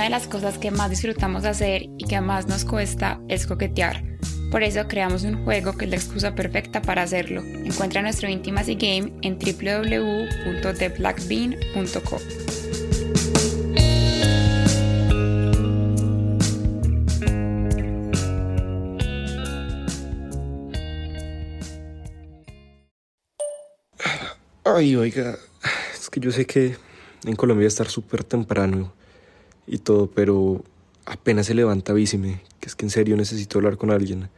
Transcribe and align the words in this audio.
una 0.00 0.06
de 0.06 0.10
las 0.12 0.28
cosas 0.28 0.56
que 0.56 0.70
más 0.70 0.88
disfrutamos 0.88 1.44
hacer 1.44 1.82
y 1.98 2.06
que 2.06 2.22
más 2.22 2.46
nos 2.46 2.64
cuesta 2.64 3.20
es 3.28 3.46
coquetear. 3.46 4.02
Por 4.50 4.62
eso 4.62 4.88
creamos 4.88 5.24
un 5.24 5.44
juego 5.44 5.76
que 5.76 5.84
es 5.84 5.90
la 5.90 5.96
excusa 5.96 6.34
perfecta 6.34 6.80
para 6.80 7.02
hacerlo. 7.02 7.42
Encuentra 7.42 8.00
nuestro 8.00 8.30
Intimacy 8.30 8.76
Game 8.76 9.12
en 9.20 9.38
www.theblackbean.co. 9.38 12.18
Ay, 24.64 24.96
oiga, 24.96 25.36
es 25.92 26.08
que 26.08 26.20
yo 26.20 26.32
sé 26.32 26.46
que 26.46 26.78
en 27.26 27.36
Colombia 27.36 27.68
estar 27.68 27.90
súper 27.90 28.24
temprano 28.24 28.98
y 29.70 29.78
todo, 29.78 30.10
pero 30.10 30.64
apenas 31.06 31.46
se 31.46 31.54
levanta, 31.54 31.92
avíseme, 31.92 32.42
que 32.58 32.68
es 32.68 32.74
que 32.74 32.84
en 32.84 32.90
serio 32.90 33.16
necesito 33.16 33.58
hablar 33.58 33.76
con 33.76 33.92
alguien. 33.92 34.28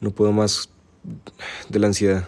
No 0.00 0.10
puedo 0.10 0.32
más 0.32 0.70
de 1.68 1.78
la 1.78 1.88
ansiedad. 1.88 2.26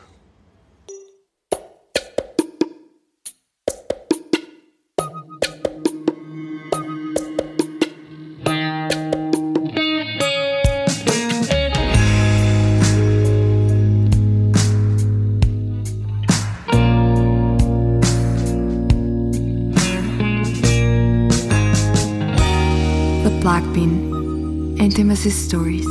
Intimacy 24.79 25.29
Stories. 25.29 25.87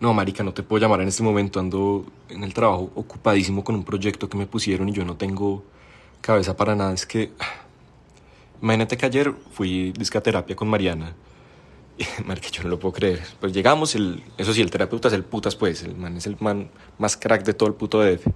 No, 0.00 0.12
marica, 0.12 0.44
no 0.44 0.52
te 0.52 0.62
puedo 0.62 0.82
llamar 0.82 1.00
en 1.00 1.08
este 1.08 1.22
momento. 1.22 1.58
Ando 1.58 2.04
en 2.28 2.44
el 2.44 2.52
trabajo 2.52 2.90
ocupadísimo 2.94 3.64
con 3.64 3.74
un 3.74 3.84
proyecto 3.84 4.28
que 4.28 4.36
me 4.36 4.46
pusieron 4.46 4.90
y 4.90 4.92
yo 4.92 5.02
no 5.06 5.16
tengo 5.16 5.64
cabeza 6.20 6.54
para 6.54 6.74
nada. 6.74 6.92
Es 6.92 7.06
que... 7.06 7.32
Imagínate 8.60 8.98
que 8.98 9.06
ayer 9.06 9.32
fui 9.50 9.92
discaterapia 9.92 10.54
con 10.54 10.68
Mariana. 10.68 11.14
marica, 12.26 12.48
yo 12.48 12.64
no 12.64 12.68
lo 12.68 12.78
puedo 12.78 12.92
creer. 12.92 13.22
Pues 13.40 13.54
llegamos, 13.54 13.94
el, 13.94 14.22
eso 14.36 14.52
sí, 14.52 14.60
el 14.60 14.70
terapeuta 14.70 15.08
es 15.08 15.14
el 15.14 15.24
putas, 15.24 15.56
pues. 15.56 15.82
El 15.82 15.96
man 15.96 16.18
es 16.18 16.26
el 16.26 16.36
man 16.38 16.68
más 16.98 17.16
crack 17.16 17.44
de 17.44 17.54
todo 17.54 17.70
el 17.70 17.74
puto 17.74 18.00
DF. 18.00 18.26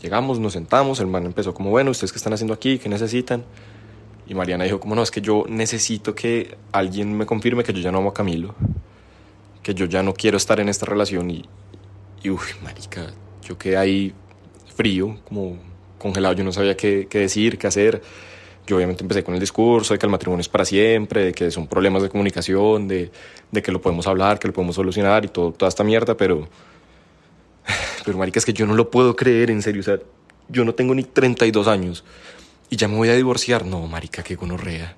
Llegamos, 0.00 0.38
nos 0.38 0.52
sentamos, 0.52 1.00
el 1.00 1.06
man 1.06 1.24
empezó 1.24 1.54
como, 1.54 1.70
bueno, 1.70 1.90
¿ustedes 1.90 2.12
qué 2.12 2.18
están 2.18 2.32
haciendo 2.32 2.54
aquí? 2.54 2.78
¿Qué 2.78 2.88
necesitan? 2.88 3.44
Y 4.26 4.34
Mariana 4.34 4.64
dijo, 4.64 4.80
como 4.80 4.94
no, 4.94 5.02
es 5.02 5.10
que 5.10 5.20
yo 5.20 5.44
necesito 5.48 6.14
que 6.14 6.56
alguien 6.72 7.16
me 7.16 7.26
confirme 7.26 7.62
que 7.62 7.72
yo 7.72 7.80
ya 7.80 7.92
no 7.92 7.98
amo 7.98 8.10
a 8.10 8.14
Camilo, 8.14 8.54
que 9.62 9.74
yo 9.74 9.86
ya 9.86 10.02
no 10.02 10.14
quiero 10.14 10.36
estar 10.36 10.60
en 10.60 10.68
esta 10.68 10.86
relación 10.86 11.30
y, 11.30 11.44
y 12.22 12.30
uy, 12.30 12.40
marica, 12.62 13.12
yo 13.42 13.58
quedé 13.58 13.76
ahí 13.76 14.14
frío, 14.74 15.18
como 15.24 15.58
congelado, 15.98 16.34
yo 16.34 16.44
no 16.44 16.52
sabía 16.52 16.76
qué, 16.76 17.06
qué 17.08 17.20
decir, 17.20 17.58
qué 17.58 17.66
hacer. 17.66 18.02
Yo 18.66 18.76
obviamente 18.76 19.04
empecé 19.04 19.22
con 19.22 19.34
el 19.34 19.40
discurso 19.40 19.92
de 19.92 19.98
que 19.98 20.06
el 20.06 20.12
matrimonio 20.12 20.40
es 20.40 20.48
para 20.48 20.64
siempre, 20.64 21.26
de 21.26 21.32
que 21.32 21.50
son 21.50 21.66
problemas 21.66 22.02
de 22.02 22.08
comunicación, 22.08 22.88
de, 22.88 23.10
de 23.50 23.62
que 23.62 23.70
lo 23.70 23.80
podemos 23.80 24.06
hablar, 24.06 24.38
que 24.38 24.48
lo 24.48 24.54
podemos 24.54 24.76
solucionar 24.76 25.24
y 25.24 25.28
todo, 25.28 25.52
toda 25.52 25.68
esta 25.68 25.84
mierda, 25.84 26.16
pero 26.16 26.48
pero 28.04 28.18
marica, 28.18 28.38
es 28.38 28.44
que 28.44 28.52
yo 28.52 28.66
no 28.66 28.74
lo 28.74 28.90
puedo 28.90 29.16
creer, 29.16 29.50
en 29.50 29.62
serio. 29.62 29.80
O 29.80 29.84
sea, 29.84 29.98
yo 30.48 30.64
no 30.64 30.74
tengo 30.74 30.94
ni 30.94 31.04
32 31.04 31.66
años 31.68 32.04
y 32.70 32.76
ya 32.76 32.88
me 32.88 32.96
voy 32.96 33.08
a 33.08 33.14
divorciar. 33.14 33.64
No, 33.64 33.86
marica, 33.86 34.22
qué 34.22 34.34
gonorrea. 34.34 34.96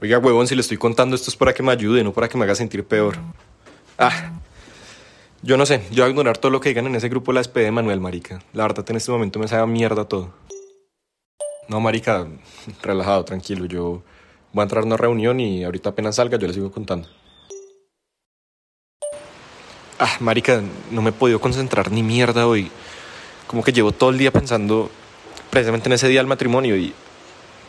Oiga, 0.00 0.18
huevón, 0.18 0.46
si 0.48 0.54
le 0.54 0.62
estoy 0.62 0.78
contando 0.78 1.14
esto 1.14 1.30
es 1.30 1.36
para 1.36 1.54
que 1.54 1.62
me 1.62 1.70
ayude, 1.70 2.02
no 2.02 2.12
para 2.12 2.28
que 2.28 2.36
me 2.36 2.44
haga 2.44 2.56
sentir 2.56 2.84
peor. 2.84 3.16
Ah, 3.98 4.32
yo 5.42 5.56
no 5.56 5.64
sé, 5.64 5.82
yo 5.90 6.02
voy 6.02 6.08
a 6.08 6.10
ignorar 6.10 6.38
todo 6.38 6.50
lo 6.50 6.60
que 6.60 6.68
digan 6.70 6.86
en 6.86 6.96
ese 6.96 7.08
grupo 7.08 7.32
de 7.32 7.36
la 7.36 7.44
SPD 7.44 7.60
de 7.60 7.70
Manuel, 7.70 8.00
marica. 8.00 8.42
La 8.52 8.64
verdad, 8.64 8.84
en 8.88 8.96
este 8.96 9.12
momento 9.12 9.38
me 9.38 9.46
sabe 9.48 9.66
mierda 9.66 10.04
todo. 10.06 10.32
No, 11.68 11.80
marica, 11.80 12.26
relajado, 12.82 13.24
tranquilo. 13.24 13.66
Yo 13.66 14.02
voy 14.52 14.60
a 14.60 14.64
entrar 14.64 14.82
a 14.82 14.86
una 14.86 14.96
reunión 14.96 15.40
y 15.40 15.64
ahorita 15.64 15.90
apenas 15.90 16.16
salga 16.16 16.36
yo 16.36 16.48
le 16.48 16.54
sigo 16.54 16.72
contando. 16.72 17.08
Ah, 20.04 20.16
marica, 20.18 20.60
no 20.90 21.00
me 21.00 21.10
he 21.10 21.12
podido 21.12 21.40
concentrar 21.40 21.92
ni 21.92 22.02
mierda 22.02 22.48
hoy. 22.48 22.72
Como 23.46 23.62
que 23.62 23.72
llevo 23.72 23.92
todo 23.92 24.10
el 24.10 24.18
día 24.18 24.32
pensando 24.32 24.90
precisamente 25.48 25.88
en 25.88 25.92
ese 25.92 26.08
día 26.08 26.18
del 26.18 26.26
matrimonio 26.26 26.76
y... 26.76 26.92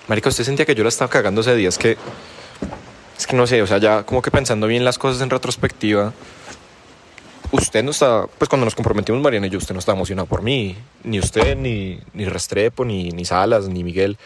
Marica, 0.08 0.30
usted 0.30 0.44
sentía 0.44 0.66
que 0.66 0.74
yo 0.74 0.82
la 0.82 0.90
estaba 0.90 1.12
cagando 1.12 1.42
ese 1.42 1.56
día. 1.56 1.70
Es 1.70 1.78
que... 1.78 1.96
Es 3.16 3.28
que 3.28 3.36
no 3.36 3.46
sé, 3.46 3.62
o 3.62 3.68
sea, 3.68 3.78
ya 3.78 4.02
como 4.02 4.24
que 4.24 4.32
pensando 4.32 4.66
bien 4.66 4.84
las 4.84 4.98
cosas 4.98 5.22
en 5.22 5.30
retrospectiva... 5.30 6.12
Usted 7.52 7.84
no 7.84 7.92
está... 7.92 8.26
Pues 8.40 8.50
cuando 8.50 8.66
nos 8.66 8.74
comprometimos, 8.74 9.22
Mariana 9.22 9.46
y 9.46 9.52
yo, 9.52 9.60
usted 9.60 9.76
no 9.76 9.80
estaba 9.80 9.96
emocionado 9.96 10.26
por 10.26 10.42
mí. 10.42 10.76
Ni 11.04 11.20
usted, 11.20 11.56
ni, 11.56 12.00
ni 12.16 12.26
Restrepo, 12.26 12.84
ni, 12.84 13.12
ni 13.12 13.26
Salas, 13.26 13.68
ni 13.68 13.84
Miguel. 13.84 14.18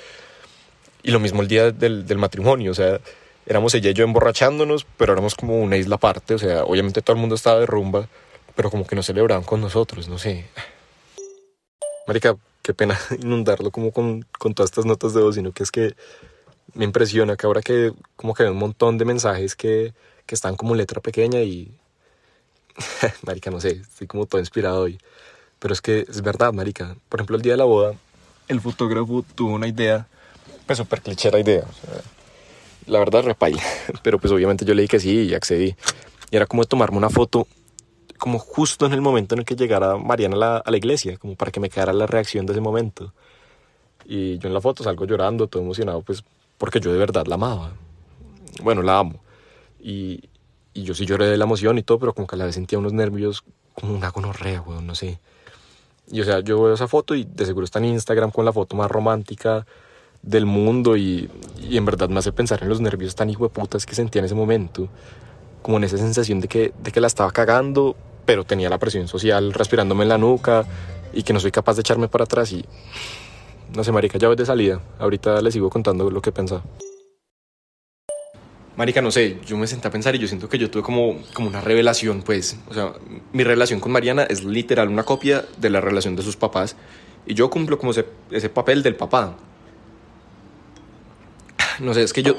Y 1.04 1.12
lo 1.12 1.20
mismo 1.20 1.42
el 1.42 1.50
día 1.50 1.72
del, 1.74 2.08
del 2.08 2.18
matrimonio, 2.20 2.72
o 2.72 2.74
sea 2.74 3.02
éramos 3.48 3.74
ella 3.74 3.90
y 3.90 3.94
yo 3.94 4.04
emborrachándonos, 4.04 4.86
pero 4.98 5.14
éramos 5.14 5.36
como 5.36 5.60
una 5.60 5.78
isla 5.78 5.96
aparte, 5.96 6.34
o 6.34 6.38
sea, 6.38 6.64
obviamente 6.64 7.02
todo 7.02 7.16
el 7.16 7.22
mundo 7.22 7.36
estaba 7.36 7.60
de 7.60 7.66
rumba, 7.66 8.08
pero 8.56 8.70
como 8.70 8.86
que 8.86 8.96
no 8.96 9.04
celebraban 9.04 9.44
con 9.44 9.62
nosotros, 9.62 10.10
no 10.10 10.18
sé. 10.18 10.50
Marica, 12.06 12.36
qué 12.62 12.74
pena 12.74 13.00
inundarlo 13.22 13.72
como 13.72 13.92
con, 13.92 14.26
con 14.38 14.54
todas 14.54 14.70
estas 14.70 14.86
notas 14.86 15.14
de 15.14 15.22
voz, 15.22 15.36
sino 15.36 15.52
que 15.54 15.64
es 15.64 15.72
que 15.72 15.96
me 16.74 16.84
impresiona 16.84 17.38
que 17.38 17.46
ahora 17.46 17.62
que 17.62 17.94
como 18.16 18.34
que 18.34 18.44
hay 18.44 18.50
un 18.50 18.58
montón 18.58 18.98
de 18.98 19.06
mensajes 19.06 19.56
que, 19.56 19.94
que 20.26 20.36
están 20.36 20.56
como 20.56 20.76
letra 20.76 21.02
pequeña 21.02 21.42
y... 21.42 21.72
marica, 23.24 23.50
no 23.50 23.60
sé, 23.60 23.82
estoy 23.82 24.08
como 24.08 24.26
todo 24.26 24.40
inspirado 24.40 24.82
hoy. 24.82 25.00
Pero 25.60 25.74
es 25.74 25.82
que 25.82 26.06
es 26.08 26.22
verdad, 26.22 26.54
marica. 26.54 26.96
Por 27.10 27.20
ejemplo, 27.20 27.38
el 27.38 27.42
día 27.42 27.54
de 27.54 27.58
la 27.58 27.64
boda, 27.64 27.96
el 28.48 28.62
fotógrafo 28.62 29.26
tuvo 29.34 29.54
una 29.54 29.68
idea, 29.68 30.08
pues 30.68 30.78
súper 30.78 31.02
clichera 31.02 31.40
idea. 31.40 31.64
O 31.68 31.74
sea, 31.74 32.02
la 32.88 33.00
verdad 33.00 33.24
repaila, 33.24 33.62
pero 34.04 34.20
pues 34.20 34.32
obviamente 34.34 34.66
yo 34.66 34.74
le 34.74 34.82
dije 34.82 34.92
que 34.92 35.00
sí 35.00 35.22
y 35.24 35.34
accedí. 35.34 35.76
Y 36.32 36.36
era 36.36 36.46
como 36.46 36.66
tomarme 36.66 36.98
una 36.98 37.10
foto 37.10 37.48
como 38.18 38.40
justo 38.40 38.86
en 38.86 38.94
el 38.94 39.02
momento 39.02 39.36
en 39.36 39.40
el 39.40 39.46
que 39.46 39.56
llegara 39.56 39.98
Mariana 39.98 40.58
a 40.58 40.72
la, 40.72 40.78
iglesia, 40.78 41.18
como 41.18 41.36
para 41.36 41.52
que 41.52 41.60
me 41.60 41.70
quedara 41.70 41.94
la 41.94 42.08
reacción 42.08 42.46
de 42.46 42.54
ese 42.54 42.62
momento. 42.62 43.14
Y 44.06 44.40
yo 44.40 44.48
en 44.48 44.54
la 44.54 44.62
foto 44.62 44.84
salgo 44.84 45.06
llorando, 45.06 45.48
todo 45.48 45.62
emocionado, 45.62 46.02
pues 46.02 46.24
porque 46.58 46.80
yo 46.80 46.92
de 46.92 46.98
verdad 46.98 47.28
la 47.28 47.36
amaba. 47.36 47.74
Bueno, 48.64 48.82
la 48.82 48.98
amo. 49.00 49.20
Y, 49.80 50.24
y 50.74 50.84
yo 50.84 50.96
sí 50.96 51.06
lloré 51.06 51.28
de 51.28 51.38
la 51.38 51.46
emoción 51.46 51.78
y 51.78 51.84
todo, 51.84 52.00
pero 52.00 52.14
como 52.14 52.28
que 52.28 52.36
a 52.36 52.40
la 52.40 52.46
vez 52.46 52.56
sentía 52.56 52.80
unos 52.80 52.94
nervios, 52.94 53.44
como 53.74 53.94
una 53.94 54.10
gonorrea, 54.10 54.62
weón, 54.62 54.88
no 54.88 54.96
sé. 54.96 55.20
Y 56.10 56.22
o 56.22 56.24
sea, 56.24 56.40
yo 56.40 56.62
veo 56.62 56.74
esa 56.74 56.88
foto 56.88 57.16
y 57.16 57.26
de 57.26 57.46
seguro 57.46 57.66
está 57.66 57.80
en 57.80 57.86
Instagram 57.86 58.32
con 58.32 58.46
la 58.46 58.54
foto 58.54 58.76
más 58.76 58.90
romántica, 58.90 59.68
del 60.28 60.46
mundo 60.46 60.98
y, 60.98 61.30
y, 61.58 61.78
en 61.78 61.86
verdad 61.86 62.10
me 62.10 62.20
hace 62.20 62.34
pensar 62.34 62.62
en 62.62 62.68
los 62.70 62.82
nervios 62.82 63.16
tan 63.16 63.32
putas 63.34 63.86
que 63.86 63.96
sentía 63.96 64.20
en 64.20 64.26
ese 64.26 64.36
momento, 64.36 64.90
como 65.62 65.78
en 65.78 65.86
esa 65.86 65.98
sensación 65.98 66.42
de 66.42 66.50
que, 66.50 66.74
de 66.84 66.92
que 66.92 67.00
la 67.00 67.08
estaba 67.08 67.32
cagando, 67.32 67.96
pero 68.26 68.44
tenía 68.44 68.70
la 68.70 68.78
presión 68.78 69.08
social 69.08 69.54
respirándome 69.54 70.04
en 70.04 70.10
la 70.10 70.18
nuca 70.18 70.66
y 71.14 71.24
que 71.24 71.32
no 71.32 71.40
soy 71.40 71.52
capaz 71.52 71.76
de 71.76 71.82
echarme 71.82 72.10
para 72.10 72.26
atrás 72.26 72.52
y 72.52 72.66
no 73.74 73.84
sé, 73.86 73.92
marica, 73.94 74.18
ya 74.18 74.28
voy 74.28 74.36
de 74.36 74.46
salida, 74.46 74.82
ahorita 75.00 75.42
le 75.42 75.50
sigo 75.50 75.70
contando 75.70 76.10
lo 76.12 76.22
que 76.22 76.34
pensaba. 76.34 76.62
Marica, 78.76 79.02
no 79.02 79.12
sé, 79.12 79.40
yo 79.46 79.58
me 79.58 79.66
senté 79.66 79.88
a 79.88 79.92
pensar 79.92 80.14
y 80.16 80.20
yo 80.20 80.28
siento 80.28 80.50
que 80.50 80.58
yo 80.58 80.70
tuve 80.70 80.84
como, 80.84 81.20
como 81.34 81.48
una 81.48 81.62
revelación, 81.62 82.22
pues. 82.22 82.58
O 82.70 82.74
sea, 82.74 82.94
mi 83.34 83.44
relación 83.44 83.80
con 83.80 83.92
Mariana 83.92 84.24
es 84.24 84.44
literal 84.44 84.90
una 84.90 85.04
copia 85.04 85.46
de 85.58 85.70
la 85.70 85.82
relación 85.82 86.16
de 86.16 86.22
sus 86.22 86.36
papás 86.36 86.76
y 87.26 87.34
yo 87.34 87.50
cumplo 87.50 87.80
como 87.80 87.92
ese, 87.92 88.06
ese 88.30 88.50
papel 88.50 88.84
del 88.84 88.96
papá 88.96 89.36
no 91.80 91.94
sé, 91.94 92.04
es 92.04 92.14
que 92.14 92.24
yo, 92.24 92.36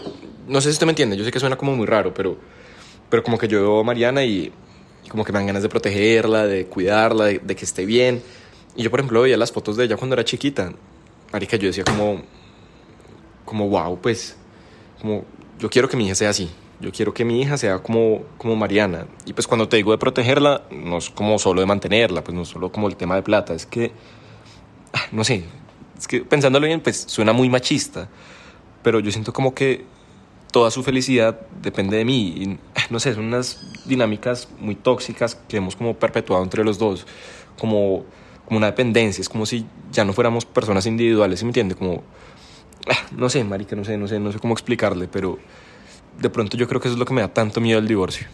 no 0.46 0.60
sé 0.60 0.70
si 0.70 0.74
usted 0.74 0.86
me 0.86 0.92
entiende, 0.92 1.16
yo 1.16 1.24
sé 1.24 1.30
que 1.30 1.40
suena 1.40 1.56
como 1.56 1.76
muy 1.76 1.86
raro, 1.86 2.12
pero, 2.14 2.36
pero 3.08 3.22
como 3.22 3.38
que 3.38 3.48
yo 3.48 3.60
veo 3.60 3.80
a 3.80 3.84
Mariana 3.84 4.24
y, 4.24 4.52
como 5.08 5.24
que 5.24 5.32
me 5.32 5.38
dan 5.38 5.46
ganas 5.46 5.62
de 5.62 5.68
protegerla, 5.68 6.46
de 6.46 6.66
cuidarla, 6.66 7.26
de, 7.26 7.56
que 7.56 7.64
esté 7.64 7.86
bien. 7.86 8.22
Y 8.76 8.82
yo, 8.82 8.90
por 8.90 9.00
ejemplo, 9.00 9.22
veía 9.22 9.36
las 9.36 9.52
fotos 9.52 9.76
de 9.76 9.84
ella 9.84 9.96
cuando 9.96 10.14
era 10.14 10.24
chiquita. 10.24 10.72
Marica, 11.32 11.56
yo 11.56 11.68
decía 11.68 11.84
como, 11.84 12.22
como, 13.44 13.68
wow, 13.68 13.98
pues, 14.00 14.36
como, 15.00 15.24
yo 15.58 15.70
quiero 15.70 15.88
que 15.88 15.96
mi 15.96 16.06
hija 16.06 16.14
sea 16.14 16.30
así. 16.30 16.50
Yo 16.80 16.92
quiero 16.92 17.12
que 17.12 17.24
mi 17.24 17.40
hija 17.40 17.56
sea 17.56 17.78
como, 17.80 18.22
como 18.36 18.54
Mariana. 18.54 19.06
Y 19.24 19.32
pues 19.32 19.46
cuando 19.46 19.68
te 19.68 19.78
digo 19.78 19.90
de 19.90 19.98
protegerla, 19.98 20.62
no 20.70 20.98
es 20.98 21.10
como 21.10 21.38
solo 21.38 21.60
de 21.60 21.66
mantenerla, 21.66 22.22
pues 22.22 22.34
no 22.34 22.42
es 22.42 22.48
solo 22.48 22.70
como 22.70 22.86
el 22.88 22.96
tema 22.96 23.16
de 23.16 23.22
plata, 23.22 23.52
es 23.54 23.66
que, 23.66 23.90
ah, 24.92 25.06
no 25.10 25.24
sé, 25.24 25.44
es 25.98 26.06
que 26.06 26.20
pensándolo 26.20 26.66
bien, 26.66 26.80
pues 26.80 27.04
suena 27.08 27.32
muy 27.32 27.48
machista 27.48 28.08
pero 28.88 29.00
yo 29.00 29.12
siento 29.12 29.34
como 29.34 29.52
que 29.54 29.84
toda 30.50 30.70
su 30.70 30.82
felicidad 30.82 31.38
depende 31.60 31.98
de 31.98 32.06
mí. 32.06 32.28
Y 32.28 32.58
no 32.90 32.98
sé, 32.98 33.12
son 33.12 33.26
unas 33.26 33.60
dinámicas 33.84 34.48
muy 34.58 34.76
tóxicas 34.76 35.34
que 35.34 35.58
hemos 35.58 35.76
como 35.76 35.92
perpetuado 35.92 36.42
entre 36.42 36.64
los 36.64 36.78
dos, 36.78 37.06
como, 37.58 38.06
como 38.46 38.56
una 38.56 38.68
dependencia, 38.68 39.20
es 39.20 39.28
como 39.28 39.44
si 39.44 39.66
ya 39.92 40.06
no 40.06 40.14
fuéramos 40.14 40.46
personas 40.46 40.86
individuales, 40.86 41.40
¿sí 41.40 41.44
me 41.44 41.50
entiende? 41.50 41.74
Como, 41.74 42.02
no 43.14 43.28
sé, 43.28 43.44
marica, 43.44 43.76
no 43.76 43.84
sé, 43.84 43.98
no 43.98 44.08
sé, 44.08 44.18
no 44.20 44.32
sé 44.32 44.38
cómo 44.38 44.54
explicarle, 44.54 45.06
pero 45.06 45.38
de 46.18 46.30
pronto 46.30 46.56
yo 46.56 46.66
creo 46.66 46.80
que 46.80 46.88
eso 46.88 46.94
es 46.94 46.98
lo 46.98 47.04
que 47.04 47.12
me 47.12 47.20
da 47.20 47.28
tanto 47.28 47.60
miedo 47.60 47.78
el 47.78 47.88
divorcio. 47.88 48.26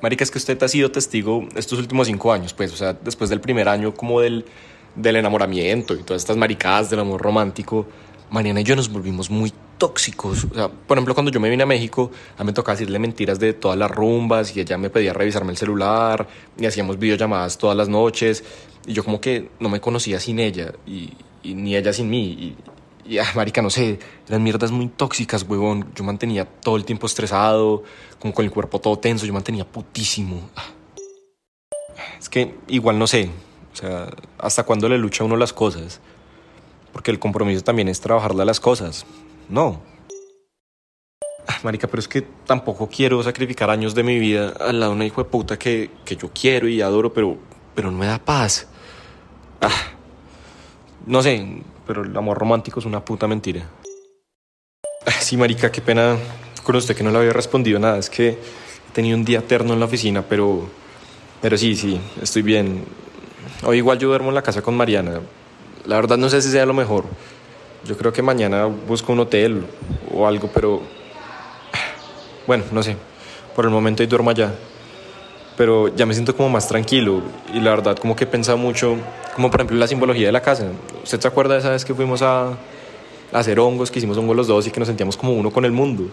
Marica, 0.00 0.24
es 0.24 0.30
que 0.30 0.38
usted 0.38 0.62
ha 0.62 0.68
sido 0.68 0.90
testigo 0.90 1.46
estos 1.54 1.78
últimos 1.78 2.06
cinco 2.06 2.32
años, 2.32 2.54
pues, 2.54 2.72
o 2.72 2.76
sea, 2.76 2.94
después 2.94 3.28
del 3.28 3.42
primer 3.42 3.68
año 3.68 3.92
como 3.92 4.22
del, 4.22 4.46
del 4.96 5.16
enamoramiento 5.16 5.92
y 5.92 6.02
todas 6.02 6.22
estas 6.22 6.38
maricadas 6.38 6.88
del 6.88 7.00
amor 7.00 7.20
romántico, 7.20 7.86
Mariana 8.34 8.62
y 8.62 8.64
yo 8.64 8.74
nos 8.74 8.90
volvimos 8.90 9.30
muy 9.30 9.52
tóxicos. 9.78 10.44
O 10.50 10.54
sea, 10.54 10.68
por 10.68 10.98
ejemplo, 10.98 11.14
cuando 11.14 11.30
yo 11.30 11.38
me 11.38 11.48
vine 11.48 11.62
a 11.62 11.66
México, 11.66 12.10
a 12.36 12.42
mí 12.42 12.48
me 12.48 12.52
tocaba 12.52 12.74
decirle 12.74 12.98
mentiras 12.98 13.38
de 13.38 13.52
todas 13.52 13.78
las 13.78 13.88
rumbas 13.88 14.56
y 14.56 14.60
ella 14.60 14.76
me 14.76 14.90
pedía 14.90 15.12
revisarme 15.12 15.52
el 15.52 15.56
celular 15.56 16.26
y 16.58 16.66
hacíamos 16.66 16.98
videollamadas 16.98 17.56
todas 17.58 17.76
las 17.76 17.88
noches 17.88 18.42
y 18.86 18.92
yo 18.92 19.04
como 19.04 19.20
que 19.20 19.50
no 19.60 19.68
me 19.68 19.80
conocía 19.80 20.18
sin 20.18 20.40
ella 20.40 20.72
y, 20.84 21.12
ni 21.44 21.76
ella 21.76 21.92
sin 21.92 22.10
mí. 22.10 22.56
Y, 23.06 23.18
ah, 23.18 23.30
marica, 23.36 23.62
no 23.62 23.70
sé, 23.70 24.00
eran 24.28 24.42
mierdas 24.42 24.72
muy 24.72 24.88
tóxicas, 24.88 25.46
huevón. 25.48 25.92
Yo 25.94 26.02
mantenía 26.02 26.44
todo 26.44 26.76
el 26.76 26.84
tiempo 26.84 27.06
estresado, 27.06 27.84
como 28.18 28.34
con 28.34 28.44
el 28.44 28.50
cuerpo 28.50 28.80
todo 28.80 28.98
tenso, 28.98 29.26
yo 29.26 29.32
mantenía 29.32 29.64
putísimo. 29.64 30.50
Ah. 30.56 30.64
Es 32.18 32.28
que 32.28 32.56
igual 32.66 32.98
no 32.98 33.06
sé, 33.06 33.30
o 33.72 33.76
sea, 33.76 34.08
hasta 34.38 34.64
cuándo 34.64 34.88
le 34.88 34.98
lucha 34.98 35.22
uno 35.22 35.36
las 35.36 35.52
cosas 35.52 36.00
porque 36.94 37.10
el 37.10 37.18
compromiso 37.18 37.62
también 37.62 37.88
es 37.88 38.00
trabajarle 38.00 38.42
a 38.42 38.44
las 38.46 38.60
cosas. 38.60 39.04
No. 39.48 39.82
Ah, 41.46 41.58
marica, 41.64 41.88
pero 41.88 41.98
es 42.00 42.08
que 42.08 42.22
tampoco 42.22 42.88
quiero 42.88 43.22
sacrificar 43.22 43.68
años 43.68 43.94
de 43.94 44.04
mi 44.04 44.18
vida 44.18 44.54
al 44.60 44.78
lado 44.80 44.92
de 44.92 44.96
una 44.96 45.04
hijo 45.04 45.22
de 45.22 45.28
puta 45.28 45.58
que, 45.58 45.90
que 46.04 46.16
yo 46.16 46.30
quiero 46.32 46.68
y 46.68 46.80
adoro, 46.80 47.12
pero, 47.12 47.36
pero 47.74 47.90
no 47.90 47.98
me 47.98 48.06
da 48.06 48.18
paz. 48.18 48.68
Ah, 49.60 49.70
no 51.04 51.20
sé, 51.20 51.62
pero 51.84 52.04
el 52.04 52.16
amor 52.16 52.38
romántico 52.38 52.78
es 52.78 52.86
una 52.86 53.04
puta 53.04 53.26
mentira. 53.26 53.68
Ah, 55.04 55.10
sí, 55.20 55.36
marica, 55.36 55.70
qué 55.72 55.82
pena 55.82 56.16
con 56.62 56.76
usted 56.76 56.96
que 56.96 57.02
no 57.02 57.10
le 57.10 57.18
había 57.18 57.32
respondido 57.32 57.80
nada. 57.80 57.98
Es 57.98 58.08
que 58.08 58.28
he 58.28 58.92
tenido 58.94 59.18
un 59.18 59.24
día 59.24 59.40
eterno 59.40 59.74
en 59.74 59.80
la 59.80 59.86
oficina, 59.86 60.22
pero, 60.22 60.68
pero 61.42 61.58
sí, 61.58 61.74
sí, 61.74 62.00
estoy 62.22 62.42
bien. 62.42 62.84
Hoy 63.64 63.78
igual 63.78 63.98
yo 63.98 64.08
duermo 64.08 64.28
en 64.28 64.36
la 64.36 64.42
casa 64.42 64.62
con 64.62 64.76
Mariana. 64.76 65.20
La 65.86 65.96
verdad 65.96 66.16
no 66.16 66.30
sé 66.30 66.40
si 66.40 66.50
sea 66.50 66.64
lo 66.64 66.72
mejor. 66.72 67.04
Yo 67.84 67.96
creo 67.98 68.12
que 68.12 68.22
mañana 68.22 68.64
busco 68.64 69.12
un 69.12 69.20
hotel 69.20 69.66
o 70.12 70.26
algo, 70.26 70.48
pero... 70.52 70.80
Bueno, 72.46 72.64
no 72.72 72.82
sé. 72.82 72.96
Por 73.54 73.66
el 73.66 73.70
momento 73.70 74.02
ahí 74.02 74.06
duermo 74.06 74.30
allá. 74.30 74.54
Pero 75.56 75.94
ya 75.94 76.06
me 76.06 76.14
siento 76.14 76.34
como 76.34 76.48
más 76.48 76.66
tranquilo. 76.66 77.20
Y 77.52 77.60
la 77.60 77.70
verdad 77.70 77.96
como 77.98 78.16
que 78.16 78.24
he 78.24 78.26
pensado 78.26 78.56
mucho, 78.56 78.96
como 79.34 79.50
por 79.50 79.60
ejemplo 79.60 79.76
la 79.76 79.86
simbología 79.86 80.26
de 80.26 80.32
la 80.32 80.40
casa. 80.40 80.68
¿Usted 81.02 81.20
se 81.20 81.28
acuerda 81.28 81.54
de 81.54 81.60
esa 81.60 81.70
vez 81.70 81.84
que 81.84 81.94
fuimos 81.94 82.22
a, 82.22 82.48
a 82.48 82.56
hacer 83.32 83.60
hongos, 83.60 83.90
que 83.90 83.98
hicimos 83.98 84.16
hongos 84.16 84.36
los 84.36 84.46
dos 84.46 84.66
y 84.66 84.70
que 84.70 84.80
nos 84.80 84.88
sentíamos 84.88 85.16
como 85.18 85.34
uno 85.34 85.50
con 85.50 85.66
el 85.66 85.72
mundo? 85.72 86.08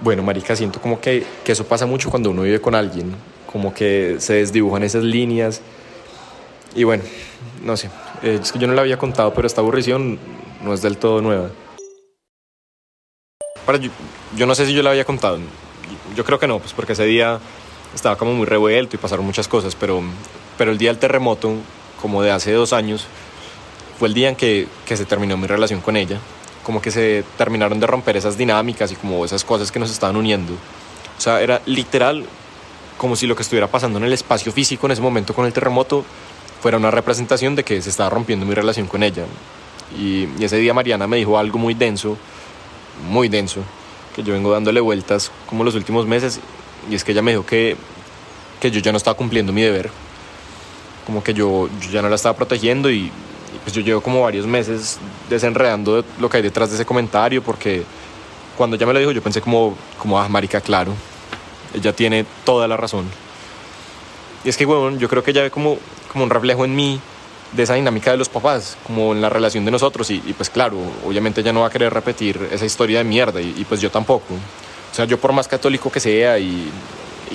Bueno, 0.00 0.22
marica, 0.22 0.56
siento 0.56 0.80
como 0.80 1.00
que, 1.00 1.24
que 1.44 1.52
eso 1.52 1.64
pasa 1.64 1.86
mucho 1.86 2.10
cuando 2.10 2.30
uno 2.30 2.42
vive 2.42 2.60
con 2.60 2.74
alguien. 2.74 3.14
Como 3.50 3.72
que 3.72 4.16
se 4.18 4.34
desdibujan 4.34 4.82
esas 4.82 5.04
líneas. 5.04 5.60
Y 6.74 6.84
bueno, 6.84 7.02
no 7.62 7.76
sé, 7.76 7.90
eh, 8.22 8.38
es 8.42 8.52
que 8.52 8.58
yo 8.58 8.66
no 8.66 8.74
la 8.74 8.82
había 8.82 8.98
contado, 8.98 9.32
pero 9.32 9.46
esta 9.46 9.60
aburrición 9.60 10.18
no 10.62 10.74
es 10.74 10.82
del 10.82 10.96
todo 10.98 11.20
nueva. 11.20 11.50
Para, 13.64 13.78
yo, 13.78 13.90
yo, 14.36 14.46
no 14.46 14.54
sé 14.54 14.66
si 14.66 14.74
yo 14.74 14.82
la 14.82 14.90
había 14.90 15.04
contado. 15.04 15.38
Yo 16.14 16.24
creo 16.24 16.38
que 16.38 16.46
no, 16.46 16.58
pues 16.58 16.72
porque 16.72 16.92
ese 16.92 17.04
día 17.04 17.38
estaba 17.94 18.16
como 18.16 18.32
muy 18.32 18.46
revuelto 18.46 18.96
y 18.96 18.98
pasaron 18.98 19.24
muchas 19.24 19.48
cosas, 19.48 19.74
pero, 19.74 20.02
pero 20.58 20.70
el 20.70 20.78
día 20.78 20.90
del 20.90 20.98
terremoto, 20.98 21.54
como 22.00 22.22
de 22.22 22.30
hace 22.30 22.52
dos 22.52 22.72
años, 22.72 23.06
fue 23.98 24.08
el 24.08 24.14
día 24.14 24.28
en 24.28 24.36
que, 24.36 24.66
que 24.86 24.96
se 24.96 25.04
terminó 25.04 25.36
mi 25.36 25.46
relación 25.46 25.80
con 25.80 25.96
ella. 25.96 26.18
Como 26.64 26.82
que 26.82 26.90
se 26.90 27.24
terminaron 27.38 27.80
de 27.80 27.86
romper 27.86 28.16
esas 28.16 28.36
dinámicas 28.36 28.92
y 28.92 28.96
como 28.96 29.24
esas 29.24 29.44
cosas 29.44 29.72
que 29.72 29.78
nos 29.78 29.90
estaban 29.90 30.16
uniendo. 30.16 30.52
O 30.52 31.20
sea, 31.20 31.40
era 31.40 31.60
literal 31.66 32.24
como 32.96 33.16
si 33.16 33.26
lo 33.26 33.34
que 33.34 33.42
estuviera 33.42 33.66
pasando 33.66 33.98
en 33.98 34.04
el 34.04 34.12
espacio 34.12 34.52
físico 34.52 34.86
en 34.86 34.92
ese 34.92 35.00
momento 35.00 35.34
con 35.34 35.46
el 35.46 35.52
terremoto 35.54 36.04
fuera 36.60 36.76
una 36.76 36.90
representación 36.90 37.56
de 37.56 37.64
que 37.64 37.80
se 37.82 37.90
estaba 37.90 38.10
rompiendo 38.10 38.46
mi 38.46 38.54
relación 38.54 38.86
con 38.86 39.02
ella. 39.02 39.24
Y, 39.98 40.28
ese 40.42 40.56
día 40.56 40.74
Mariana 40.74 41.06
me 41.06 41.16
dijo 41.16 41.38
algo 41.38 41.58
muy 41.58 41.74
denso, 41.74 42.16
muy 43.08 43.28
denso, 43.28 43.62
que 44.14 44.22
yo 44.22 44.32
vengo 44.32 44.52
dándole 44.52 44.80
vueltas 44.80 45.30
como 45.46 45.64
los 45.64 45.74
últimos 45.74 46.06
meses, 46.06 46.40
y 46.90 46.94
es 46.94 47.04
que 47.04 47.12
ella 47.12 47.22
me 47.22 47.32
dijo 47.32 47.46
que, 47.46 47.76
que 48.60 48.70
yo 48.70 48.80
ya 48.80 48.92
no 48.92 48.98
estaba 48.98 49.16
cumpliendo 49.16 49.52
mi 49.52 49.62
deber, 49.62 49.90
como 51.06 51.24
que 51.24 51.34
yo, 51.34 51.68
ya 51.90 52.02
no 52.02 52.08
la 52.08 52.16
estaba 52.16 52.36
protegiendo 52.36 52.90
y, 52.90 53.10
pues 53.64 53.74
yo 53.74 53.82
llevo 53.82 54.00
como 54.00 54.22
varios 54.22 54.46
meses 54.46 54.98
desenredando 55.28 56.04
lo 56.18 56.30
que 56.30 56.36
hay 56.36 56.42
detrás 56.42 56.70
de 56.70 56.76
ese 56.76 56.86
comentario, 56.86 57.42
porque 57.42 57.82
cuando 58.56 58.76
ella 58.76 58.86
me 58.86 58.92
lo 58.92 58.98
dijo 59.00 59.12
yo 59.12 59.22
pensé 59.22 59.40
como, 59.40 59.74
como 59.98 60.20
ah, 60.20 60.28
marica, 60.28 60.60
claro, 60.60 60.92
ella 61.74 61.92
tiene 61.92 62.24
toda 62.44 62.68
la 62.68 62.76
razón. 62.76 63.06
Y 64.44 64.48
es 64.48 64.56
que, 64.56 64.64
bueno, 64.64 64.96
yo 64.98 65.08
creo 65.08 65.22
que 65.22 65.32
ella 65.32 65.42
ve 65.42 65.50
como 65.50 65.78
como 66.10 66.24
un 66.24 66.30
reflejo 66.30 66.64
en 66.64 66.74
mí 66.74 67.00
de 67.52 67.62
esa 67.62 67.74
dinámica 67.74 68.10
de 68.10 68.16
los 68.16 68.28
papás, 68.28 68.76
como 68.86 69.12
en 69.12 69.20
la 69.20 69.28
relación 69.28 69.64
de 69.64 69.70
nosotros. 69.70 70.10
Y, 70.10 70.18
pues 70.36 70.50
claro, 70.50 70.78
obviamente 71.06 71.40
ella 71.40 71.52
no 71.52 71.60
va 71.60 71.68
a 71.68 71.70
querer 71.70 71.92
repetir 71.92 72.48
esa 72.50 72.64
historia 72.64 72.98
de 72.98 73.04
mierda 73.04 73.40
y, 73.40 73.64
pues 73.68 73.80
yo 73.80 73.90
tampoco. 73.90 74.34
O 74.34 74.94
sea, 74.94 75.04
yo 75.04 75.18
por 75.18 75.32
más 75.32 75.48
católico 75.48 75.90
que 75.90 76.00
sea 76.00 76.38
y, 76.38 76.70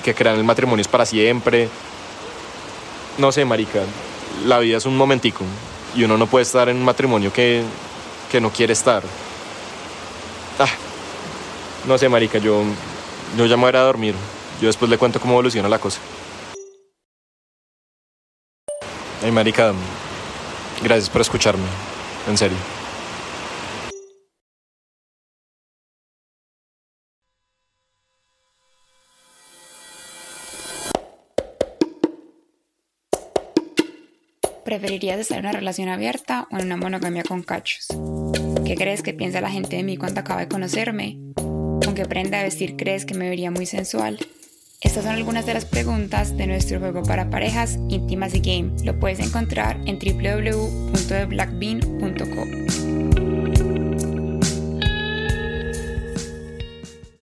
que 0.04 0.14
crean 0.14 0.38
el 0.38 0.44
matrimonio 0.44 0.82
es 0.82 0.90
para 0.90 1.06
siempre, 1.06 1.70
no 3.18 3.32
sé, 3.32 3.46
marica, 3.46 3.80
la 4.46 4.60
vida 4.60 4.76
es 4.76 4.86
un 4.86 4.98
momentico 4.98 5.46
y 5.96 6.04
uno 6.04 6.18
no 6.18 6.28
puede 6.28 6.44
estar 6.44 6.68
en 6.68 6.76
un 6.76 6.84
matrimonio 6.84 7.32
que, 7.32 7.64
que 8.30 8.42
no 8.42 8.50
quiere 8.50 8.74
estar. 8.74 9.02
Ah, 10.60 10.68
no 11.88 11.98
sé, 11.98 12.10
marica, 12.10 12.40
yo, 12.40 12.64
yo 13.38 13.46
ya 13.46 13.56
me 13.56 13.64
voy 13.64 13.76
a 13.76 13.84
dormir. 13.84 14.16
Yo 14.62 14.68
después 14.68 14.90
le 14.90 14.98
cuento 14.98 15.20
cómo 15.20 15.34
evoluciona 15.34 15.70
la 15.70 15.80
cosa. 15.80 16.00
Ay, 19.26 19.32
marica, 19.32 19.74
gracias 20.84 21.10
por 21.10 21.20
escucharme. 21.20 21.64
En 22.30 22.38
serio. 22.38 22.56
¿Preferirías 34.64 35.20
estar 35.20 35.40
en 35.40 35.46
una 35.46 35.54
relación 35.54 35.90
abierta 35.90 36.48
o 36.52 36.58
en 36.60 36.66
una 36.66 36.78
monogamia 36.78 37.24
con 37.24 37.42
cachos? 37.42 37.88
¿Qué 38.64 38.76
crees 38.76 39.02
que 39.02 39.16
piensa 39.16 39.42
la 39.42 39.50
gente 39.50 39.78
de 39.78 39.82
mí 39.82 39.98
cuando 39.98 40.20
acaba 40.20 40.42
de 40.42 40.50
conocerme? 40.50 41.18
¿Con 41.36 41.96
qué 41.96 42.06
prenda 42.06 42.38
de 42.38 42.44
vestir 42.44 42.76
crees 42.76 43.08
que 43.08 43.16
me 43.16 43.28
vería 43.28 43.50
muy 43.50 43.66
sensual? 43.66 44.20
Estas 44.82 45.04
son 45.04 45.14
algunas 45.14 45.46
de 45.46 45.54
las 45.54 45.66
preguntas 45.66 46.36
de 46.38 46.48
nuestro 46.48 46.80
juego 46.80 47.04
para 47.04 47.30
parejas 47.30 47.78
Intimacy 47.90 48.40
Game. 48.40 48.72
Lo 48.84 49.00
puedes 49.00 49.20
encontrar 49.20 49.80
en 49.86 50.00
www.theblackbean.com. 50.00 52.85